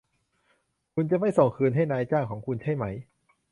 [0.93, 2.85] คุณจะไม่ส่งคืนให้นายจ้างของคุณใช่ไหม